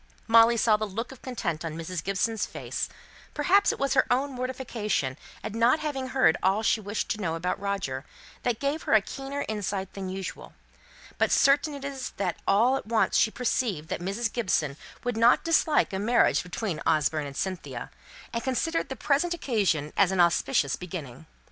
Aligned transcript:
Molly 0.25 0.57
saw 0.57 0.77
the 0.77 0.85
look 0.87 1.11
of 1.11 1.21
content 1.21 1.63
on 1.63 1.77
Mrs. 1.77 2.03
Gibson's 2.03 2.47
face; 2.47 2.89
perhaps 3.35 3.71
it 3.71 3.77
was 3.77 3.93
her 3.93 4.07
own 4.09 4.31
mortification 4.33 5.15
at 5.43 5.53
not 5.53 5.77
having 5.77 6.07
heard 6.07 6.37
all 6.41 6.63
she 6.63 6.81
wished 6.81 7.07
to 7.09 7.21
know 7.21 7.35
about 7.35 7.59
Roger, 7.59 8.03
which 8.43 8.57
gave 8.57 8.81
her 8.81 8.93
a 8.95 9.01
keener 9.01 9.45
insight 9.47 9.93
than 9.93 10.09
usual, 10.09 10.53
but 11.19 11.29
certain 11.31 11.75
it 11.75 11.85
is 11.85 12.13
that 12.17 12.37
all 12.47 12.77
at 12.77 12.87
once 12.87 13.15
she 13.15 13.29
perceived 13.29 13.89
that 13.89 14.01
Mrs. 14.01 14.33
Gibson 14.33 14.75
would 15.03 15.17
not 15.17 15.43
dislike 15.43 15.93
a 15.93 15.99
marriage 15.99 16.41
between 16.41 16.81
Osborne 16.83 17.27
and 17.27 17.37
Cynthia, 17.37 17.91
and 18.33 18.43
considered 18.43 18.89
the 18.89 18.95
present 18.95 19.35
occasion 19.35 19.93
as 19.95 20.11
an 20.11 20.19
auspicious 20.19 20.75
beginning. 20.75 21.27